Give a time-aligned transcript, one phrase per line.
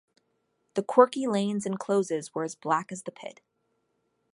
[0.73, 3.39] The quirky lanes and closes were as black as the pit.